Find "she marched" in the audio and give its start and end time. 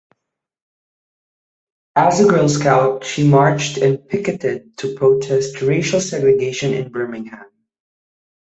3.05-3.77